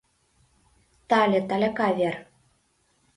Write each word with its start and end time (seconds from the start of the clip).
Талье— 1.09 1.39
таляка 1.49 1.89
вер. 1.97 2.15